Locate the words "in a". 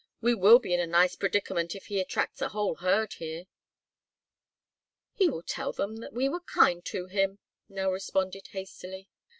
0.73-0.87